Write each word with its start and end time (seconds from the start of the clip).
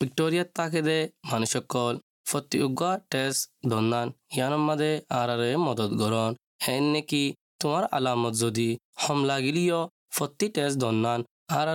ভিক্টৰিয়াত 0.00 0.48
তাকে 0.56 0.80
দে 0.82 0.98
মানুহসকল 1.28 1.94
ফটি 2.28 2.58
উগা 2.64 2.92
তেজ 3.12 3.34
দন্দান 3.70 4.08
ইয়ানৰ 4.34 4.62
মাদে 4.62 4.92
আৰ 5.12 5.30
মদত 5.60 5.90
গৰণ 6.00 6.32
হেন 6.64 6.84
নেকি 6.92 7.24
তোমাৰ 7.60 7.82
আলামত 7.96 8.34
যদি 8.36 8.68
হম 9.02 9.18
লাগিলিঅ 9.30 9.78
ফটি 10.16 10.46
তেজ 10.56 10.72
দন্দান 10.82 11.20
আৰ 11.52 11.68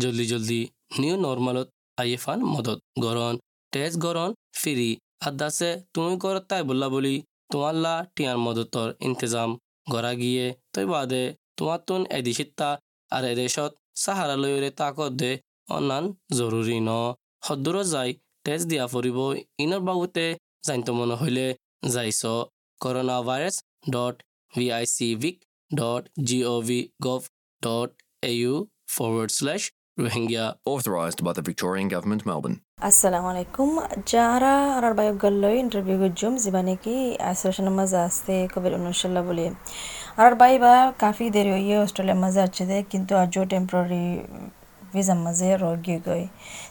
জলদি 0.00 0.26
জলদি 0.26 0.60
নিউ 0.98 1.14
নৰ্মেলত 1.18 1.68
আই 1.98 2.08
এফ 2.12 2.24
মদত 2.46 2.78
গৰণ 3.04 3.34
তেজ 3.72 3.92
গৰণ 4.04 4.30
ফিৰি 4.58 4.90
আদাছে 5.24 5.70
তুমি 5.92 6.12
ঘৰত 6.22 6.44
তাই 6.50 6.62
বোলা 6.68 6.88
বুলি 6.88 7.14
তোমাৰ 7.50 7.74
লা 7.78 7.94
টিয়াৰ 8.14 8.38
মদতৰ 8.38 8.88
ইন্তজাম 9.06 9.50
গৰাকীয়ে 9.90 10.46
তই 10.72 10.86
বাদে 10.86 11.22
তোমাৰ 11.56 11.78
তোন 11.86 12.00
এদিশিতা 12.12 12.70
এদেশত 13.12 13.36
দেশত 13.38 13.72
চাহাৰালৈৰে 14.02 14.70
তাকত 14.80 15.12
দে 15.20 15.32
অনান 15.70 16.04
জৰুৰী 16.36 16.78
ন 16.80 16.90
সদ্দুর 17.46 17.76
যাই 17.94 18.10
তেজ 18.46 18.60
দিয়া 18.70 18.84
ফুৰিব 18.92 19.18
ইনৰ 19.64 19.82
বাবুতে 19.88 20.26
জানিত 20.66 20.88
মন 20.98 21.10
হইলে 21.20 21.46
যাইছ 21.88 22.22
corona 22.80 23.18
virus 23.28 23.56
dot 23.94 24.16
V 24.52 24.64
I 24.78 24.84
C 24.94 25.08
vic 25.22 25.36
dot 25.70 26.02
G 26.28 26.38
O 26.46 26.54
V 26.68 26.80
gov 27.06 27.22
dot 27.62 27.90
A 28.22 28.32
U 28.36 28.54
forward 28.88 29.30
slash 29.32 29.64
Rohingya. 29.98 30.44
Authorised 30.66 31.24
by 31.24 31.32
the 31.32 31.42
Victorian 31.42 31.88
Government, 31.88 32.22
Melbourne. 32.26 32.58
আসসালামু 32.82 33.28
আলাইকুম 33.32 33.70
যারা 34.12 34.54
আর 34.76 34.84
বায়ক 34.98 35.16
গল্লই 35.24 35.56
ইন্টারভিউ 35.64 35.96
গুজুম 36.02 36.32
জিবানে 36.42 36.74
কি 36.84 36.96
আইসোলেশন 37.28 37.68
মাঝে 37.78 37.98
আসতে 38.08 38.34
কোভিড 38.52 38.72
উনিশাল্লাহ 38.78 39.22
বলে 39.28 39.46
আর 40.22 40.32
বাই 40.40 40.54
বা 40.64 40.74
কাফি 41.02 41.26
দেরি 41.34 41.50
হইয়ে 41.56 41.76
অস্ট্রেলিয়ার 41.84 42.20
মাঝে 42.24 42.40
আছে 42.46 42.64
দে 42.70 42.78
কিন্তু 42.92 43.12
আজও 43.22 43.42
টেম্পোরারি 43.52 44.04
ভিজার 44.96 45.18
মাঝে 45.26 45.48
রগি 45.64 45.96
গই 46.06 46.24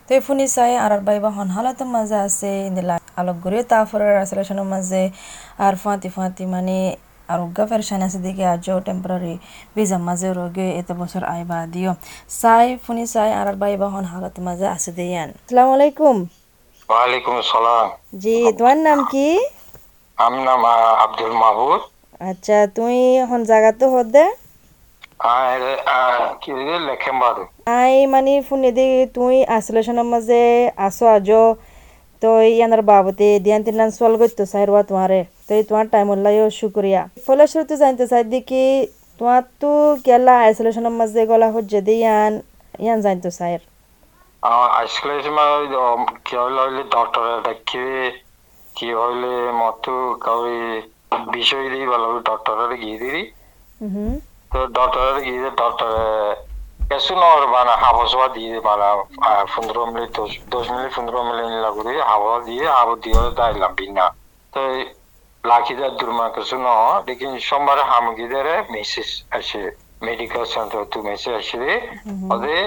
তো 0.05 0.11
ফুনি 0.25 0.45
চাই 0.55 0.71
আর 0.83 0.91
বাই 1.07 1.17
বা 1.23 1.29
হন 1.37 1.49
হালাতের 1.55 1.89
মাঝে 1.95 2.17
আছে 2.27 2.49
ইন্দিলা 2.69 2.95
আলোক 3.19 3.37
গড়িয়ে 3.43 3.63
তারপরে 3.71 4.05
আইসোলেশনের 4.21 4.67
মাঝে 4.73 5.03
আর 5.65 5.73
ফাঁতি 5.83 6.09
ফাঁতি 6.15 6.43
মানে 6.53 6.77
আর 7.29 7.39
উগা 7.45 7.63
ফেরশান 7.69 8.01
আছে 8.07 8.19
দেখে 8.25 8.45
আজও 8.53 8.77
টেম্পোরারি 8.87 9.33
ভিজার 9.75 10.01
মাঝে 10.07 10.27
রগে 10.39 10.67
এত 10.79 10.89
বছর 11.01 11.21
আইবা 11.33 11.57
দিও 11.73 11.91
সাই 12.39 12.65
ফুনি 12.83 13.03
সাই 13.13 13.29
আর 13.39 13.47
বাইবা 13.61 13.87
হন 13.93 14.05
হালত 14.11 14.35
মাঝে 14.47 14.67
আছে 14.75 14.89
দিয়ান 14.97 15.29
আসসালামু 15.37 15.71
আলাইকুম। 15.77 16.15
ওয়ালাইকুম 16.89 17.35
সালাম। 17.53 17.87
জি 18.23 18.35
তোমার 18.57 18.77
নাম 18.87 18.99
কি? 19.11 19.27
আমার 20.17 20.41
নাম 20.47 20.59
আব্দুল 21.05 21.33
মাহবুব 21.41 21.81
আচ্ছা 22.29 22.57
তুই 22.75 22.97
এখন 23.23 23.39
জায়গা 23.49 23.71
তো 23.79 23.85
হদে 23.93 24.25
আই 27.75 27.93
মানে 28.07 28.33
ফুনি 28.47 28.69
দি 28.77 28.85
তুই 29.15 29.35
আইসোলেশনের 29.55 30.07
মাঝে 30.13 30.41
আসো 30.79 31.05
আজো। 31.15 31.43
তো 32.21 32.29
ইয়ানার 32.49 32.83
বাবতে 32.89 33.27
দিয়ান 33.39 33.61
তিনান 33.65 33.89
সল 33.91 34.13
করতো 34.21 34.43
সাইরবা 34.51 34.81
তোমারে 34.83 35.19
তো 35.47 35.53
তোমার 35.69 35.85
টাইম 35.93 36.07
উল্লাইও 36.09 36.47
শুক্রিয়া 36.59 37.01
ফলশ্রুতি 37.25 37.75
জানতে 37.77 38.05
চাই 38.11 38.23
দেখি 38.33 38.63
তোমার 39.19 39.43
তো 39.61 39.69
গেলা 40.05 40.35
আইসোলেশনের 40.45 40.93
মাঝে 40.99 41.21
গলা 41.31 41.47
হচ্ছে 41.55 41.79
দিয়ান 41.87 42.31
ইয়ান 42.79 42.97
জানতো 43.05 43.29
সাইর 43.37 43.61
আসলে 44.81 45.13
কি 46.25 46.33
হইলে 46.37 46.63
ডক্টর 46.95 47.25
দেখিবে 47.47 47.97
কি 48.75 48.87
হইলে 48.99 49.31
মতো 49.61 49.93
কাউরি 50.25 50.59
বিষয় 51.31 51.65
দিই 51.73 51.85
ভালো 51.93 52.07
ডক্টরের 52.29 52.71
গিয়ে 52.81 52.97
দিবি 53.01 53.23
হুম। 53.85 54.13
তো 54.55 54.61
ডক্টরের 54.77 55.17
গিয়ে 55.25 55.49
ডক্টর 55.61 55.91
কেসু 56.89 57.13
নর 57.21 57.41
মানে 57.53 57.73
হাবসবা 57.83 58.27
দিয়ে 58.35 58.53
মানে 58.67 58.87
পনেরো 59.53 59.81
মিনিট 59.87 60.09
দশ 60.19 60.31
দশ 60.53 60.65
মিনিট 60.73 60.91
পনেরো 60.97 61.19
মিনিট 61.29 61.49
লাগবে 61.65 61.93
হাওয়া 62.11 62.35
দিয়ে 62.47 62.65
হাওয়া 62.77 62.95
দিয়ে 63.03 63.19
দাইলাম 63.39 63.71
বিনা। 63.79 64.05
তো 64.53 64.61
লাখিদার 65.43 65.91
দুর্মা 65.99 66.25
কিছু 66.35 66.55
ন 66.57 66.67
লেকিন 67.07 67.31
সোমবারে 67.47 67.83
হামগিদের 67.91 68.47
মেসেজ 68.73 69.09
আসে 69.37 69.61
মেডিকেল 70.07 70.43
সেন্টার 70.53 70.81
তো 70.91 70.97
মেসেজ 71.09 71.33
আসে 71.41 71.63
ওদের 72.33 72.61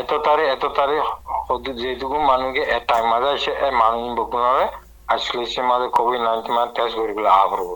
এত 0.00 0.10
তারে 0.24 0.44
এত 0.54 0.64
তারে 0.76 0.96
যেটুকু 1.82 2.16
মানুষকে 2.30 2.62
টাইম 2.90 3.04
মাঝে 3.12 3.30
আসে 3.36 3.52
এ 3.58 3.68
মানুষ 3.82 4.04
বকুনারে 4.18 4.64
আসলে 5.14 5.42
সে 5.52 5.60
মাঝে 5.70 5.86
কোভিড 5.98 6.20
নাইন্টিন 6.26 6.56
টেস্ট 6.76 6.94
করে 6.98 7.12
গেলে 7.16 7.30
আবরব 7.42 7.70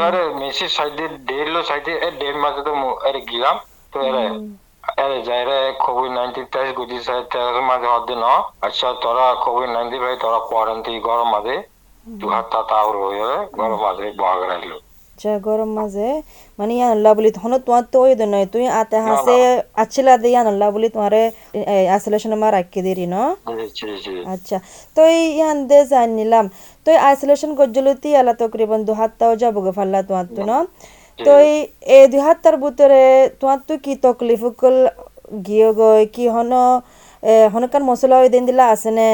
আরে 0.00 0.22
মেসেজ 0.40 0.70
সাইডে 0.70 1.04
দেড় 1.28 1.50
লো 1.50 1.60
সাইডে 1.62 1.92
এ 1.96 2.08
দেড় 2.20 2.38
মাসে 2.38 2.60
তো 2.62 2.72
মু- 2.74 2.98
এর 3.04 3.16
গিলাম 3.30 3.56
তো 3.92 3.98
এরে 4.08 4.24
এরে 4.98 5.18
যাইরে 5.22 5.56
কোভিড 5.84 6.12
নাইন্টিন 6.12 6.46
টেস্ট 6.52 6.72
গুজি 6.78 6.98
সাইড 7.00 7.24
টেস্ট 7.30 7.56
মাঝে 7.62 7.88
হদ্দে 7.94 8.14
ন 8.16 8.26
আচ্ছা 8.60 8.88
তোরা 9.02 9.26
কোভিড 9.44 9.70
নাইন্টিন 9.70 10.00
ভাই 10.00 10.14
তোরা 10.16 10.38
কোয়ারেন্টাইন 10.48 10.98
গরম 11.00 11.28
মাঝে 11.34 11.56
দু 12.06 12.26
হাত 12.28 12.46
তা 12.52 12.60
তাওর 12.70 12.94
হয়ে 13.02 13.26
গরম 13.52 13.78
মাঝে 13.82 14.06
বহাগ 14.18 14.40
রাখলো 14.50 14.76
আচ্ছা 15.22 15.38
গরম 15.48 15.70
মাঝে। 15.78 16.08
মানে 16.58 16.72
ইয়ান 16.78 16.90
আল্লাহ 16.96 17.12
বলি 17.18 17.30
তখন 17.36 17.52
তোমার 17.66 17.84
তো 17.92 17.98
ওই 18.04 18.12
নয় 18.32 18.46
তুই 18.52 18.64
আতে 18.80 18.98
হাসে 19.06 19.36
আচ্ছিলা 19.82 20.12
দে 20.22 20.28
ইয়ান 20.34 20.46
আল্লাহ 20.52 20.68
বলি 20.76 20.88
তোমারে 20.94 21.22
আইসোলেশন 21.94 22.32
মা 22.42 22.48
রাখি 22.56 22.80
দিরি 22.86 23.06
ন 23.14 23.16
আচ্ছা 24.34 24.56
তো 24.96 25.02
ইয়ান 25.38 25.56
দে 25.70 25.78
জান 25.90 26.08
নিলাম। 26.18 26.46
তো 26.84 26.90
আইসোলেশন 27.08 27.50
গজ্জলতি 27.58 28.10
আলা 28.20 28.32
তকরিবন 28.40 28.80
দু 28.88 28.92
হাতটাও 29.00 29.32
যাব 29.42 29.56
গে 29.64 29.72
ফাল্লা 29.78 29.98
তোমার 30.08 30.26
তো 30.36 30.40
ন? 30.50 30.52
তো 31.18 31.32
এই 31.96 32.04
দুই 32.12 32.20
হাতটার 32.26 32.56
ভিতরে 32.62 33.02
তোমার 33.40 33.58
তো 33.68 33.74
কি 33.84 33.92
তকলিফ 34.04 34.42
গিয়ে 35.46 35.68
গই 35.78 36.02
কি 36.14 36.24
হন? 36.34 36.52
হনকান 37.52 37.82
মশলা 37.88 38.16
ওই 38.22 38.28
দিন 38.34 38.42
দিলা 38.48 38.64
আছে 38.74 38.90
নে? 38.98 39.08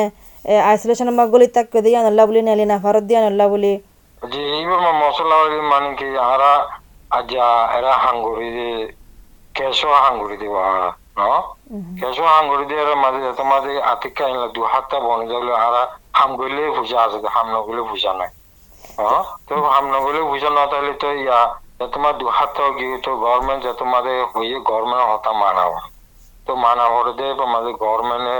আইসোলেশন 0.70 1.08
মা 1.19 1.25
গলি 1.32 1.46
তাক 1.56 1.75
দিয়ে 1.84 1.98
আল্লাহ 2.10 2.25
বলি 2.28 2.40
নেলি 2.48 2.64
না 2.70 2.76
ভারত 2.84 3.04
দিয়ে 3.08 3.20
আল্লাহ 3.32 3.46
বলি। 3.54 3.72
জি 4.23 4.41
এইবার 4.53 4.81
মশলা 5.03 5.37
মানে 5.71 5.91
কি 5.99 6.09
আরা 6.27 6.53
আজা 7.11 7.47
এরা 7.79 7.93
হাঙ্গুরি 8.05 8.49
দি 8.56 8.71
কেশো 9.55 9.89
হাঙ্গুরি 9.99 10.37
দিব 10.43 10.55
আরা 10.69 10.91
ন 11.19 11.21
কেশো 11.99 12.25
হাঙ্গুরি 12.34 12.65
দিয়ে 12.71 12.81
এরা 12.84 12.97
মাঝে 13.05 13.21
তোমাদের 13.41 13.75
আতিকা 13.93 14.25
ইনলা 14.29 14.49
দু 14.56 14.62
হাতটা 14.73 14.97
বনে 15.06 15.25
যাইলে 15.31 15.53
আরা 15.67 15.83
হাম 16.19 16.31
গইলে 16.39 16.62
ভুজা 16.77 16.99
আছে 17.05 17.19
হাম 17.34 17.47
নগলে 17.55 17.83
ভুজা 17.91 18.12
নাই 18.21 18.31
হ্যাঁ 18.99 19.23
তো 19.47 19.55
হাম 19.75 19.84
নগলে 19.95 20.21
ভুজা 20.31 20.50
না 20.56 20.62
তাহলে 20.73 20.93
তো 21.03 21.09
ইয়া 21.19 21.41
তোমার 21.87 22.15
দু 22.21 22.27
হাতটা 22.37 22.65
গিয়ে 22.79 22.97
তো 23.06 23.11
গভর্নমেন্ট 23.25 23.61
যে 23.65 23.73
তোমাদের 23.81 24.17
হইয়ে 24.33 24.59
গভর্নমেন্ট 24.69 25.05
হতা 25.11 25.33
মানা 25.43 25.65
হয় 25.71 25.89
তো 26.47 26.53
মানা 26.56 26.85
হরে 26.93 27.12
দে 27.19 27.27
মাঝে 27.55 27.73
গভর্নমেন্টে 27.83 28.37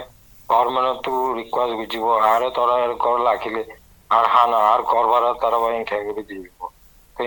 গভর্নমেন্ট 0.49 0.99
তো 1.05 1.13
রিকোয়েস্ট 1.39 1.75
বুঝিব 1.79 2.05
আরে 2.27 2.49
তোরা 2.57 2.75
কর 3.05 3.17
লাখিলে 3.27 3.63
আর 4.17 4.25
হানা 4.35 4.59
আর 4.73 4.81
ঘর 4.91 5.05
ভাড়া 5.13 5.31
তারা 5.43 5.59
বাইন 5.63 5.83
খেয়ে 5.89 6.05
করে 6.09 6.23
দিয়ে 6.29 6.49
তো 7.17 7.23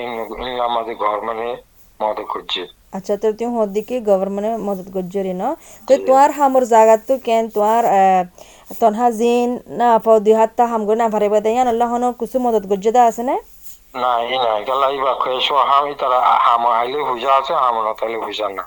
আমাদের 0.70 0.96
গভর্নমেন্টে 1.04 1.52
মদত 2.00 2.20
করছে। 2.34 2.62
আচ্ছা 2.98 3.14
তো 3.22 3.28
তুই 3.38 3.50
হদ্দিকে 3.58 3.96
গভর্নমেন্ট 4.10 4.58
মদত 4.68 4.88
গজ্জরি 4.96 5.34
ন? 5.42 5.44
তো 5.88 5.94
তোমার 6.08 6.30
হামর 6.38 6.64
জায়গা 6.74 6.96
তো 7.08 7.14
কেন 7.28 7.44
তোমার 7.56 7.84
তনহা 8.80 9.08
জিন 9.20 9.50
না 9.80 9.88
পাও 10.06 10.18
দুই 10.26 10.34
হাতটা 10.40 10.64
হামগো 10.72 10.94
না 11.02 11.06
ভারে 11.14 11.28
বাদে 11.34 11.50
ইয়ান 11.56 11.68
আল্লাহ 11.74 11.88
হনো 11.94 12.08
কুসু 12.20 12.38
মদত 12.46 12.64
গজ্জদা 12.72 13.02
আছে 13.10 13.24
না? 13.30 13.36
না 14.02 14.12
এই 14.32 14.38
না 14.46 14.52
গেলা 14.68 14.88
ইবা 14.98 15.14
খেয়েছো 15.22 15.54
হাম 15.70 15.84
ই 15.92 15.94
তারা 16.02 16.20
হাম 16.46 16.64
আইলে 16.80 17.00
ভুজা 17.10 17.32
আছে 17.40 17.54
হাম 17.64 17.76
না 17.86 17.92
তাহলে 18.00 18.18
ভুজা 18.26 18.48
না। 18.58 18.64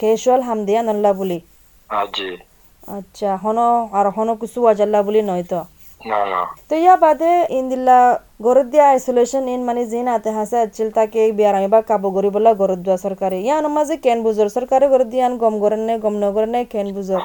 কেশুয়াল 0.00 0.40
হাম 0.48 0.58
দিয়ান 0.66 0.86
আল্লাহ 0.94 1.12
বলি। 1.20 1.38
আজি 1.90 2.30
আচ্ছা 2.96 3.30
হনো 3.42 3.66
আর 3.98 4.06
হনো 4.16 4.32
কুসু 4.40 4.58
ওয়াজাল্লাহ 4.64 5.00
বলি 5.08 5.20
নয় 5.30 5.44
তো? 5.52 5.60
না 6.00 6.20
না 6.32 6.40
তো 6.68 6.74
ইয়া 6.76 6.94
বাদে 6.96 7.32
ইন্দিল্লা 7.58 7.98
গরত 8.40 8.66
দিয়া 8.72 8.86
আইসোলেশন 8.88 9.44
ইন 9.54 9.60
মানে 9.68 9.82
জিন 9.92 10.06
আতে 10.16 10.30
হাসে 10.38 10.56
আছিল 10.64 10.88
তাকে 10.96 11.20
বিয়ার 11.32 11.54
আমি 11.54 11.68
বা 11.68 11.80
কাবু 11.90 12.08
গরি 12.16 12.30
বলা 12.34 12.50
গরত 12.54 12.80
দিয়া 12.84 12.96
সরকারে 13.04 13.36
ইয়ান 13.40 13.64
মাঝে 13.76 13.94
কেন 14.04 14.18
বুঝর 14.26 14.48
সরকারে 14.56 14.86
গরত 14.92 15.08
দিয়ান 15.14 15.32
গম 15.42 15.54
গরেন 15.62 15.82
নে 15.88 15.94
গম 16.04 16.14
নগরেন 16.24 16.50
নে 16.54 16.60
কেন 16.72 16.86
বুঝর 16.96 17.22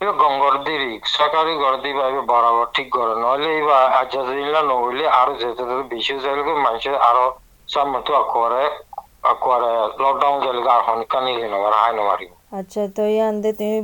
এবার 0.00 0.16
গঙ্গর 0.22 0.54
দিরি 0.66 0.92
সরকারি 1.12 1.52
ঘর 1.62 1.74
দিই 1.82 1.94
বা 1.98 2.04
এবার 2.10 2.24
বরাবর 2.30 2.66
ঠিক 2.76 2.88
করে 2.96 3.14
নইলে 3.22 3.50
এবার 3.60 3.82
আজ 3.92 4.12
দিলা 4.28 4.60
নইলে 4.62 5.06
আরও 5.20 5.32
যেতে 5.34 5.62
যেতে 5.68 5.84
বেশি 5.92 6.14
যাইলে 6.16 6.42
মানুষের 6.66 6.96
আরও 7.08 7.24
সম্মত 7.68 8.08
করে 8.34 8.64
করে 9.40 9.70
আচ্ছা 12.52 12.82
তো 12.96 13.02
ইয়ান 13.14 13.34
দে 13.42 13.50
তুমি 13.58 13.76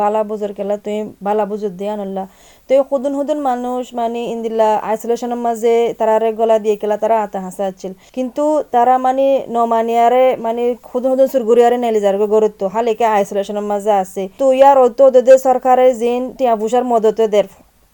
বালা 0.00 0.20
বুজর 0.30 0.50
কেলা 0.58 0.76
তুমি 0.84 1.00
বালা 1.26 1.44
বুজর 1.50 1.72
দিয়ান 1.80 1.98
আল্লাহ 2.06 2.26
তো 2.66 2.70
এই 2.76 2.82
হুদুন 2.90 3.12
হুদুন 3.18 3.38
মানুষ 3.50 3.82
মানে 4.00 4.20
ইন্দিল্লা 4.34 4.68
আইসোলেশনের 4.90 5.40
মাঝে 5.46 5.74
তারারে 5.98 6.30
গলা 6.40 6.56
দিয়ে, 6.64 6.76
কেলা 6.82 6.96
তারা 7.02 7.16
আতা 7.24 7.38
হাসা 7.46 7.64
আছিল। 7.70 7.92
কিন্তু 8.16 8.44
তারা 8.74 8.94
মানে 9.06 9.26
নমানিয়ারে 9.56 10.24
মানে 10.46 10.62
হুদুন 10.90 11.10
হুদুন 11.12 11.28
সুরগুরিয়ারে 11.32 11.76
নেলি 11.84 12.00
যার 12.04 12.16
গরুত্ব 12.34 12.62
হালেকে 12.74 13.06
আইসোলেশনের 13.16 13.66
মাঝে 13.72 13.92
আছে। 14.02 14.22
তো 14.40 14.44
ইয়ার 14.58 14.76
অত 14.86 14.98
ওদের 15.08 15.38
সরকারে 15.46 15.86
জিন 16.00 16.22
টিয়া 16.38 16.54
পুষার 16.60 16.84
মদত 16.92 17.18
দের 17.34 17.46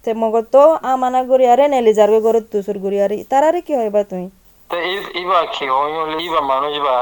তে 0.05 0.11
মগর 0.23 0.45
তো 0.55 0.63
আমানা 0.93 1.21
গরিয়ারে 1.31 1.65
নেলি 1.75 1.93
যার 1.99 2.11
গরুত্ব 2.27 2.53
সুরগুরিয়ারে 2.67 3.17
তারারে 3.31 3.61
কি 3.67 3.73
হয় 3.79 3.91
বা 3.95 4.03
তুমি 4.11 4.27
তো 4.71 4.77
ইবা 5.23 5.41
কি 5.55 5.65
হইলে 5.75 6.17
ইবা 6.27 6.41
মানুষ 6.53 6.75
বা 6.87 6.97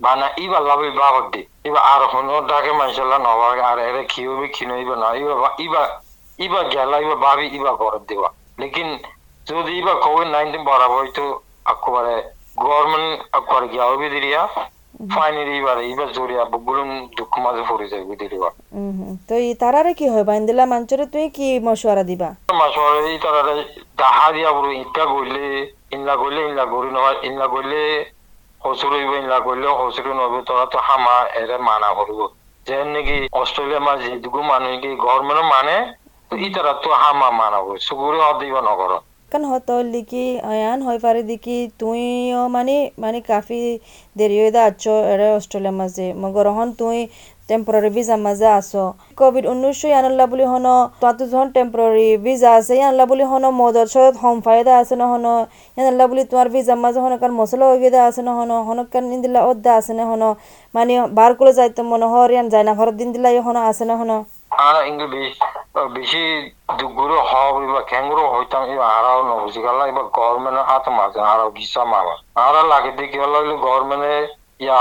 বানা 0.00 0.26
ইবা 0.44 0.58
লাভে 0.60 0.88
বা 0.98 1.08
হদ্দি 1.14 1.42
ইবা 1.66 1.80
আর 1.92 2.02
হনো 2.12 2.34
ডাকে 2.48 2.72
মানুষের 2.72 3.06
ইবা 4.82 5.48
ইবা 5.58 5.82
ইবা 6.38 6.60
গেলা 6.72 6.96
ইবা 7.04 7.16
ভাবি 7.24 7.46
ইবা 7.56 7.72
ঘর 7.80 7.94
দেওয়া 8.08 8.28
লেকিন 8.60 8.88
যদি 9.46 9.70
ইবা 9.80 9.94
কোভিড 10.04 10.28
নাইন্টিন 10.34 10.62
বরাবর 10.68 10.96
হয়তো 10.96 11.24
আকবারে 11.72 12.16
গভর্নমেন্ট 12.58 13.18
আকবারে 13.38 13.66
গিয়া 13.72 13.84
হবে 13.90 14.08
দিরিয়া 14.14 14.42
ফাইনালি 15.10 15.54
এবার 15.60 15.78
এবার 15.84 16.08
জড়িয়া 16.16 16.42
বুগুলুন 16.52 16.90
দুঃখ 17.16 17.32
মাঝে 17.44 17.62
পড়ে 17.68 17.86
তো 19.28 19.34
ই 19.40 19.50
তারারে 19.62 19.92
কি 19.98 20.06
হয় 20.12 20.24
বাইন্দিলা 20.30 20.64
মাঞ্চরে 20.72 21.04
তুই 21.14 21.26
কি 21.36 21.48
মশওয়ারা 21.66 22.04
দিবা 22.10 22.28
মাসরে 22.60 23.00
এই 23.12 23.18
তারা 23.24 23.40
দাহা 24.00 24.26
দিয়া 24.34 24.50
বড় 24.56 24.68
ইটা 24.82 25.04
গইলে 25.12 25.46
ইনলা 25.94 26.14
গইলে 26.22 26.40
ইনলা 26.48 26.64
গরি 26.72 26.90
নহয় 26.96 27.16
ইনলা 27.28 27.46
গইলে 27.52 27.82
হসুর 28.66 28.92
হইব 28.94 29.12
ইনলা 29.16 29.38
গইলে 29.46 29.68
হসুর 29.80 30.06
তোরা 30.46 30.64
তো 30.66 30.78
হামা 30.86 31.16
এরে 31.36 31.56
মানা 31.68 31.90
করব 31.98 32.18
যে 32.66 32.76
নাকি 32.86 33.16
অস্ট্রেলিয়া 33.40 33.80
মা 33.80 33.92
যেটুকু 34.02 34.40
মানুষ 34.50 34.72
কি 34.82 34.90
গভর্নমেন্ট 34.98 35.48
মানে 35.54 35.76
তো 36.30 36.34
ই 36.38 36.48
তারা 36.54 36.72
তো 36.82 36.90
হামা 37.02 37.28
মানা 37.32 37.58
করব 37.58 37.78
সুগুরে 37.86 38.18
অদিবা 38.26 38.60
নগর 38.62 38.92
কান 39.32 39.42
হতল 39.50 39.84
দিকি 39.94 40.24
আয়ান 40.46 40.78
হয় 40.86 41.00
পারে 41.04 41.22
দিকি 41.30 41.56
তুইও 41.80 42.42
মানে 42.48 42.76
মানে 42.98 43.18
কাফি 43.28 43.58
দেরি 44.16 44.36
হয়ে 44.40 44.52
আচ্ছ 44.68 44.84
এরে 45.12 45.28
অস্ট্রেলিয়া 45.38 45.74
মাঝে 45.80 46.06
মগর 46.22 46.46
হন 46.56 46.68
তুই 46.80 46.98
টেম্পোরারি 47.48 47.90
ভিসা 47.96 48.16
মাঝে 48.26 48.48
আসো 48.58 48.84
কোভিড 49.18 49.44
উনিশশো 49.52 49.86
ইয়ানল্লা 49.92 50.24
বুলি 50.32 50.44
হন 50.52 50.66
তাতো 51.02 51.22
যখন 51.30 51.48
টেম্পোরারি 51.56 52.08
ভিসা 52.24 52.50
আছে। 52.58 52.72
ইয়ানল্লা 52.80 53.04
বুলি 53.10 53.24
হন 53.30 53.44
মদর 53.60 53.86
সত 53.94 54.14
হম 54.22 54.36
ফায়দা 54.46 54.72
আছে 54.80 54.94
না 55.00 55.06
হন। 55.12 55.26
ইয়ানল্লা 55.76 56.04
বুলি 56.10 56.22
তোমার 56.30 56.48
ভিসা 56.54 56.74
মাঝে 56.84 57.00
হন 57.04 57.12
কার 57.22 57.32
মশলা 57.40 57.64
ওগিদা 57.72 58.00
আছে 58.08 58.22
না 58.28 58.32
হন। 58.38 58.50
হন 58.68 58.78
কান 58.92 59.04
ইন্দিলা 59.16 59.40
ওদ্দা 59.50 59.70
আছে 59.80 59.92
না 59.98 60.04
হন। 60.10 60.22
মানে 60.74 60.94
বার 61.18 61.30
করে 61.38 61.52
যাইতে 61.58 61.80
মনে 61.92 62.06
হর 62.12 62.28
ইয়ান 62.34 62.46
যায় 62.52 62.64
না 62.68 62.72
ঘর 62.78 62.88
দিন 63.00 63.08
দিলা 63.14 63.28
হন 63.46 63.56
আছে 63.70 63.84
না 63.90 63.94
আর 64.66 64.74
বেশি 65.96 66.22
দুগুরো 66.78 67.18
হব 67.30 67.54
এবার 67.66 67.84
ক্যাঙ্গুরো 67.90 68.24
হইতাম 68.34 68.62
এবার 68.72 69.04
নবুঝি 69.30 69.60
গেল 69.66 69.78
এবার 69.90 70.06
গভর্নমেন্ট 70.16 70.58
হাত 70.68 70.84
মাঝে 70.98 71.20
আরাও 71.32 71.48
গিসা 71.56 71.82
মামা 71.92 72.14
আরা 72.46 72.62
লাগে 72.72 72.90
দেখি 72.98 73.16
ইয়া 74.60 74.78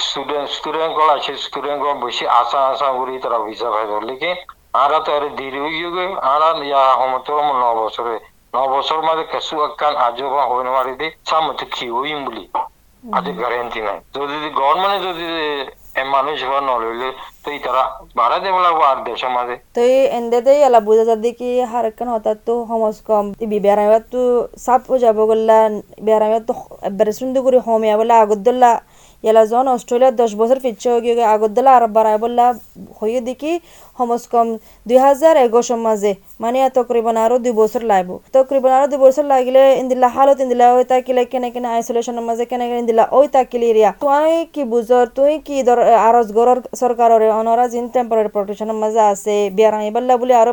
স্টুডেন্ট 0.00 0.48
স্টুডেন্টগুলো 0.56 1.10
আছে 1.16 1.32
স্টুডেন্টগুলো 1.38 1.92
বেশি 2.06 2.24
আশা 2.40 2.60
আশা 2.70 2.88
করি 2.98 3.14
তারা 3.24 3.38
ভিসা 3.46 3.68
পাইব 3.74 3.92
লেকিন 4.08 4.36
আরা 4.74 4.98
তো 5.04 5.10
আরে 5.16 5.28
দেরি 5.38 5.58
হয়ে 5.64 5.74
গিয়ে 5.76 6.06
আরা 6.26 6.48
ইয়া 6.62 6.82
হমতো 7.00 7.32
ন 7.54 7.64
বছরে 7.80 8.14
ন 8.54 8.56
বছর 8.74 8.98
মাঝে 9.08 9.24
কেসু 9.32 9.54
আকান 9.66 9.94
আজবা 10.06 10.42
হইন 10.50 10.68
মারি 10.76 10.94
দি 11.00 11.08
সামতে 11.28 11.64
কি 11.74 11.86
হইম 11.96 12.18
বলি 12.26 12.44
আজ 13.02 13.26
গ্যারেন্টি 13.38 13.80
নাই 13.86 13.98
যদি 14.16 14.36
গভর্নমেন্টে 14.58 14.98
যদি 15.08 15.26
মানুষ 16.10 16.38
বা 16.44 16.58
নলইলে 16.62 17.08
তো 17.42 17.48
তারা 17.64 17.82
বাড়া 18.18 18.36
দেব 18.44 18.56
লাগবো 18.66 18.82
আর 18.90 18.98
দেশের 19.06 19.30
মাঝে 19.36 19.54
তো 19.74 19.80
এই 19.88 19.98
এন্দেতে 20.18 20.52
এলা 20.66 20.80
বুঝা 20.88 21.04
যাদি 21.10 21.30
কি 21.38 21.48
হারকান 21.72 22.08
হতা 22.14 22.32
তো 22.46 22.54
হমস 22.70 22.98
কম 23.08 23.26
ইবি 23.44 23.58
বেড়াইবা 23.66 23.98
তো 24.12 24.22
সাপ 24.64 24.82
যাব 25.02 25.18
গল্লা 25.30 25.58
বেড়াইবা 26.06 26.40
তো 26.48 26.52
এবারে 26.88 27.12
সুন্দর 27.20 27.40
করে 27.46 27.58
হমিয়া 27.66 27.94
বলে 28.00 28.14
আগদ্দল্লা 28.24 28.70
এলা 29.24 29.42
যখন 29.50 29.66
অস্ট্রেলিয়া 29.76 30.10
দশ 30.22 30.30
বছর 30.40 30.58
হয়ে 30.62 31.00
গিয়ে 31.04 31.24
আগদ্দলা 31.34 31.70
আর 31.76 31.84
বাড়াই 31.96 32.16
বললা 32.24 32.46
হয়ে 33.00 33.20
দেখি 33.20 33.52
হমস 33.98 34.22
কম 34.32 34.46
দুই 34.86 34.98
হাজার 35.06 35.34
এগারোশো 35.44 35.76
মাঝে 35.86 36.12
মানে 36.40 36.58
তকরিবন 36.78 37.16
আরও 37.24 37.36
দুই 37.38 37.52
বছর 37.52 37.82
লাগবো 37.82 38.14
তকরিবন 38.32 38.70
আরও 38.76 38.86
দুই 38.92 39.00
বছর 39.06 39.24
লাগিলে 39.24 39.62
ইন্দিলা 39.82 40.08
হালত 40.08 40.38
ইন্দিলা 40.40 40.66
ওই 40.74 40.84
তাকিলে 40.84 41.22
কেনে 41.32 41.48
কেনে 41.50 41.68
আইসোলেশনের 41.68 42.24
মাঝে 42.28 42.44
কেনে 42.44 42.64
কেনে 42.68 42.80
ইন্দিলা 42.80 43.04
ওই 43.12 43.26
তাকিলে 43.28 43.66
এরিয়া। 43.72 43.90
তুই 44.02 44.32
কি 44.54 44.62
বুঝর 44.64 45.04
তুই 45.16 45.32
কি 45.46 45.56
ধর 45.62 45.78
আরজ 46.08 46.28
গরর 46.32 46.58
সরকারের 46.82 47.22
অনরা 47.30 47.66
জিন 47.68 47.86
টেম্পোরারি 47.88 48.28
প্রোটেকশনের 48.28 48.78
মাঝে 48.82 49.02
আছে 49.12 49.34
বিয়ার 49.56 49.74
আইবাল্লা 49.74 50.14
বলে 50.16 50.34
আরও 50.42 50.52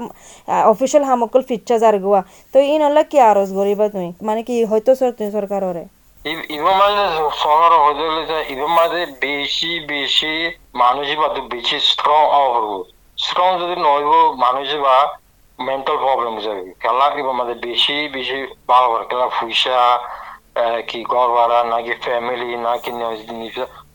অফিসিয়াল 0.74 1.04
হামকল 1.10 1.42
ফিচ্ছা 1.50 1.75
যার 1.78 1.96
গোয়া 2.00 2.22
তো 2.54 2.58
ইন 2.74 2.81
হল্লা 2.81 3.04
কি 3.12 3.18
আরজ 3.31 3.50
গরিবা 3.54 3.86
তুই? 3.90 4.08
মানে 4.28 4.42
কি, 4.48 4.56
হয়তো 4.72 4.92
সর 5.00 5.12
তুই 5.18 5.28
সরকারের 5.31 5.96
ইভেন 6.25 6.75
মাঝে 6.81 7.06
শহর 7.44 7.72
হয়ে 7.84 7.96
গেলে 8.00 8.22
যে 8.25 8.38
ইভেন 8.54 8.72
মাঝে 8.80 9.02
বেশি 9.22 9.72
বেশি 9.88 10.34
মানুষ 10.74 11.08
বা 11.16 11.28
বেশি 11.54 11.78
স্ট্রং 11.90 12.22
হব 12.36 12.68
স্ট্রং 13.18 13.50
যদি 13.62 13.75
নইব 13.86 14.12
মানুষ 14.36 14.68
বা 14.75 14.96
মেন্টাল 15.60 15.98
প্রবলেম 15.98 16.36
যাবে। 16.46 16.64
খেলা 16.81 17.06
মাঝে 17.31 17.56
বেশি 17.68 17.98
বেশি 18.08 18.38
ভালো 18.68 18.88
করে 18.92 19.06
খেলা 19.10 19.28
ফুইসা 19.30 19.80
কি 20.88 21.00
ঘর 21.04 21.28
ভাড়া 21.38 21.60
নাকি 21.64 21.94
ফ্যামিলি 22.04 22.50
নাকি 22.66 22.92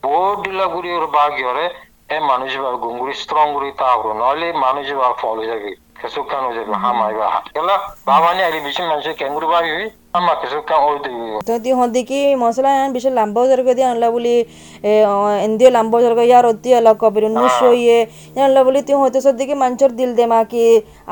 বহুত 0.03 0.37
ডিলা 0.45 0.67
গুড়ি 0.67 0.91
ওর 0.97 1.07
বাকি 1.17 1.43
হরে 1.49 1.67
এ 2.09 2.17
মানুষ 2.31 2.51
বা 2.57 2.71
গুঙ্গুরি 2.85 3.15
স্ট্রং 3.15 3.47
গুড়ি 3.55 3.71
তা 3.81 3.89
হব 3.93 4.05
নইলে 4.21 4.49
মানুষ 4.65 4.87
বা 4.93 5.09
ফল 5.21 5.37
হয়ে 5.39 5.51
যাবে 5.51 5.71
কেসুকান 6.01 6.43
হয়ে 6.47 6.57
যাবে 6.59 6.73
হামাই 6.85 7.15
বা 7.15 7.29
খেলা 7.55 7.77
বাবা 8.07 8.31
নিয়ে 8.37 8.61
বেশি 8.67 8.83
মানুষের 8.83 9.15
ক্যাঙ্গুরি 9.19 9.49
ভাবি 9.55 9.73
আমার 10.15 10.37
কেসুকান 10.41 10.81
ওই 10.87 10.97
দেবে 11.05 11.27
তো 11.49 11.55
দি 11.65 11.71
হদি 11.79 12.03
কি 12.11 12.21
মশলা 12.43 12.73
বিশে 12.95 13.11
লাম্বা 13.19 13.41
জর্গ 13.51 13.69
দি 13.79 13.83
আনলা 13.91 14.09
বলি 14.15 14.35
এন্দিও 15.47 15.71
লাম্বা 15.77 15.99
জর্গ 16.05 16.21
ইয়ার 16.31 16.45
অতি 16.51 16.71
আলা 16.79 16.93
কবির 17.03 17.25
উনিশ 17.29 17.57
ইয়ে 17.75 17.99
আনলা 18.39 18.61
বলি 18.67 18.81
তুই 18.87 18.97
হয়তো 19.01 19.19
সদ্দিকে 19.27 19.55
মাঞ্চর 19.63 19.91
দিল 19.99 20.11
দে 20.19 20.25
মা 20.33 20.41
কি 20.51 20.65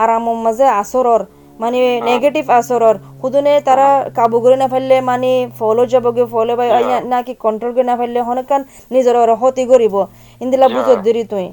আরাম 0.03 0.27
মাঝে 0.45 0.67
আসরর 0.81 1.23
মানে 1.61 1.81
নেগেটিভ 2.09 2.45
আসরর 2.59 2.97
খুদনে 3.21 3.55
তারা 3.69 3.87
কাবু 4.17 4.37
করে 4.45 4.57
না 4.57 4.67
ফেললে 4.73 4.97
মানে 5.11 5.31
ফলো 5.59 5.83
যাবগে 5.93 6.25
ফলো 6.35 6.53
বা 6.59 6.65
নাকি 7.13 7.33
কন্ট্রোল 7.45 7.73
করে 7.77 7.87
না 7.91 7.95
ফেললে 8.01 8.21
হনকান 8.29 8.61
নিজের 8.91 9.17
হতি 9.43 9.65
করিব 9.71 9.95
ইন্দিলা 10.41 10.67
বুঝত 10.75 10.99
দিরি 11.07 11.23
তুই। 11.33 11.47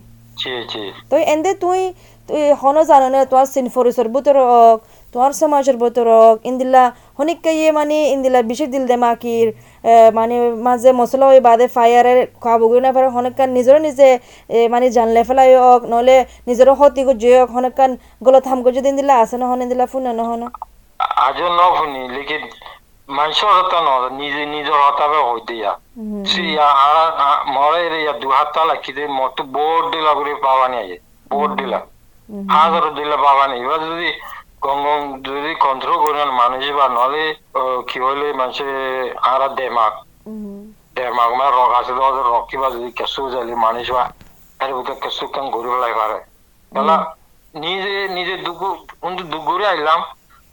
তো 1.10 1.16
এন্দে 1.34 1.52
তুই 1.62 1.82
হনো 2.62 2.82
জানো 2.84 3.08
না 3.10 3.20
তোমার 3.26 3.48
সিনফরিসর 3.56 4.08
বুতর 4.16 4.38
তোমার 5.16 5.32
সমাজের 5.34 5.78
বুতর 5.78 6.08
ইন্দিলা 6.44 6.84
হনিককে 7.20 7.52
ইয়ে 7.60 7.70
মানে 7.72 7.98
ইন্দিলা 8.16 8.40
বেশি 8.52 8.66
দিল 8.74 8.84
দে 8.90 8.96
মাকির 8.98 9.48
মানে 10.14 10.36
মাঝে 10.68 10.90
মশলা 11.00 11.26
ওই 11.28 11.40
বাদে 11.48 11.66
ফায়ারের 11.76 12.20
খাব 12.44 12.62
না 12.78 12.90
পারে 12.96 13.08
হনকান 13.16 13.50
নিজেরও 13.58 13.80
নিজে 13.88 14.08
মানে 14.74 14.86
জানলে 14.98 15.22
ফেলাই 15.28 15.50
হোক 15.66 15.82
নহলে 15.92 16.16
নিজেরও 16.48 16.74
হতি 16.80 17.02
যে 17.24 17.30
হোক 17.40 17.50
হনকান 17.56 17.92
গলত 18.22 18.46
হাম 18.50 18.60
করে 18.64 18.74
যদি 18.78 18.88
ইন্দিলা 18.90 19.16
আছে 19.24 19.36
নহন 19.42 19.60
ইন্দিলা 19.66 19.86
ফুনে 19.92 20.12
নহন 20.20 20.42
আজ 21.20 21.38
ন 21.52 21.62
লেকিন 22.14 22.44
মানুষের 23.10 23.52
হতা 23.58 23.80
ন 23.88 23.90
নিজে 24.22 24.42
নিজের 24.56 24.80
হতাবে 24.86 25.20
হইতে 25.30 25.54
ইয়া 25.60 25.74
রে 27.92 28.00
ইয়া 28.04 28.14
দু 28.24 28.28
হাত 28.38 28.48
তালা 28.56 28.76
কিদে 28.84 29.04
মত 29.20 29.38
বোর্ড 29.54 29.84
দিলা। 29.94 30.12
যদি 33.86 34.10
গম 34.64 34.80
গম 34.88 35.02
যদি 35.26 35.52
কন্ট্রোল 35.66 35.98
করে 36.04 36.18
না 36.20 36.34
মানুষ 36.44 36.64
বা 36.78 36.86
নলে 36.98 37.24
কি 37.90 37.98
হইলে 38.06 38.28
মানুষে 38.42 38.68
আর 39.32 39.42
দেমাক। 39.60 39.94
দেমাক 40.96 41.30
মানে 41.40 41.52
রক 41.58 41.72
আছে 41.80 41.92
রক 42.32 42.44
কিবা 42.50 42.68
যদি 42.76 42.90
কেঁচু 42.98 43.22
যালি 43.34 43.54
মানুষ 43.66 43.88
বা 43.96 44.04
এর 44.64 44.72
ভিতরে 44.76 44.96
কেঁচু 45.04 45.26
কাম 45.34 45.46
ঘুরি 45.54 45.70
পেলাই 45.74 45.94
পারে 46.00 46.20
তাহলে 46.72 46.96
নিজে 47.54 47.94
নিজে 48.18 48.36
দুগু 48.46 48.70
কিন্তু 49.02 49.24
দুগুরে 49.34 49.66
আইলাম 49.74 50.00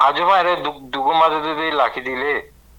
আজবা 0.01 0.35
এর 0.43 0.59
দুগু 0.93 1.13
মাঝে 1.21 1.39
যদি 1.49 1.65
লাখি 1.73 2.01
দিলে 2.01 2.33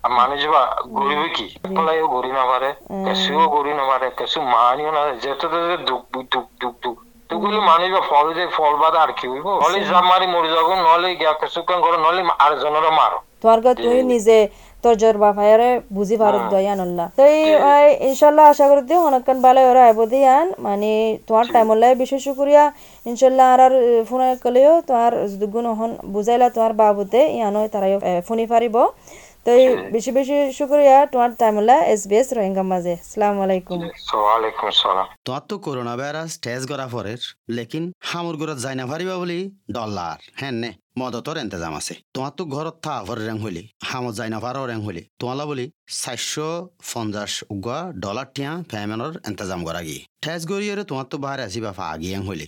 আর 0.03 0.11
মানুষ 0.11 0.39
বা 0.47 0.61
গরিবে 0.95 1.27
কি? 1.29 1.45
পলাইও 1.75 2.07
গরি 2.07 2.31
না 2.31 2.43
পারে 2.45 2.69
কেঁচুও 3.05 3.45
গরি 3.55 3.73
না 3.73 3.83
পারে 3.87 4.07
কেঁচু 4.17 4.39
মানিও 4.53 4.91
না 4.91 5.01
যেতে 5.23 5.45
যেতে 5.53 5.77
দুঃখ 5.89 6.03
দুঃখ 6.25 6.47
দুঃখ 6.61 6.73
দুঃখ 6.83 6.97
তুগুলি 7.29 7.59
মানুষ 7.69 7.89
বা 7.91 8.01
ফল 8.11 8.25
যে 8.33 8.43
ফল 8.57 8.73
বাদে 8.75 8.97
আর 8.97 9.11
কি 9.17 9.25
হইব 9.27 9.47
নলে 9.61 9.79
জাপ 9.89 10.03
মারি 10.05 10.27
যাব 10.49 10.69
নহলে 10.79 11.07
গিয়া 11.19 11.33
কেঁচু 11.39 11.59
কাম 11.63 11.79
করো 11.81 11.97
নহলে 11.97 12.21
আর 12.39 12.51
জনের 12.61 12.87
মারো 12.99 13.19
তোর 13.41 13.57
তুই 13.77 13.97
নিজে 14.13 14.37
তোর 14.85 14.95
জোর 15.01 15.15
বা 15.23 15.29
ফায়ারে 15.37 15.69
বুঝি 15.97 16.15
পারত 16.21 16.43
দয়ান 16.53 16.79
আল্লাহ 16.85 17.07
তো 17.19 17.23
এই 17.37 17.47
ভাই 17.63 17.85
ইনশাল্লাহ 18.09 18.45
আশা 18.51 18.65
করি 18.69 18.81
দিও 18.89 18.99
অনেকক্ষণ 19.09 19.37
ভালো 19.45 19.59
ওরা 19.69 19.81
আইব 19.87 19.99
দিয়ান। 20.13 20.47
মানে 20.65 20.91
তোমার 21.27 21.45
টাইম 21.53 21.67
হল্লাই 21.71 21.93
বিশেষ 22.01 22.21
শুক্রিয়া। 22.27 22.63
ইনশাল্লাহ 23.05 23.45
আর 23.53 23.61
আর 23.65 23.73
ফোন 24.09 24.21
কলেও 24.43 24.73
তোমার 24.87 25.11
দুগুণ 25.41 25.65
হন 25.79 25.91
বুঝাইলা 26.13 26.47
তোমার 26.55 26.73
বাবুতে 26.81 27.21
ইয়ানো 27.37 27.61
তারাই 27.73 27.93
ফোনি 28.27 28.45
পারিব। 28.53 28.75
তো 29.45 29.51
এই 29.59 29.65
বেশি 29.95 30.11
শুক্রিয়া 30.57 30.97
তোমার 31.11 31.31
রোহিঙ্গা 32.37 32.63
মাঝে। 32.71 32.93
আলাইকুম। 33.45 33.79
ওয়ালাইকুম 34.23 34.67
তো 35.49 35.55
করোনা 35.65 35.93
ভাইরাস 35.99 36.31
টেস্ট 36.43 36.65
করা 36.71 36.85
পরের 36.93 37.21
লেকিন 37.57 37.83
হামুর 38.09 38.35
যাই 38.63 38.75
না 38.79 38.85
পারিবা 38.91 39.15
বুলি 39.21 39.39
ডলার 39.75 40.17
হ্যাঁ 40.39 40.55
নে 40.61 40.69
মদতর 40.99 41.35
এন্তেজাম 41.43 41.73
আছে। 41.79 41.93
তোমার 42.13 42.33
তো 42.37 42.43
ঘরত 42.53 42.75
থা 42.85 42.95
ভর 43.07 43.17
রেং 43.27 43.37
হইলি 43.43 43.63
হামত 43.89 44.13
যাই 44.19 44.29
না 44.33 44.39
পারো 44.45 44.61
রেং 44.71 44.79
হইলি। 44.85 45.03
তোমালা 45.21 45.43
বলি 45.49 45.65
চারশো 46.01 46.49
পঞ্চাশ 46.91 47.33
উগা 47.55 47.79
ডলার 48.03 48.27
টিয়া 48.35 48.51
পেমেন্টর 48.71 49.11
এন্তেজাম 49.27 49.59
করা 49.67 49.81
গিয়ে 49.87 50.01
টেস্ট 50.23 50.45
করিয়ে 50.51 50.73
তোমার 50.89 51.07
তো 51.11 51.15
বাহারে 51.23 51.43
আসিবা 51.47 51.71
ফা 51.77 51.85
আগিয়ে 51.95 52.17
হইলি। 52.27 52.47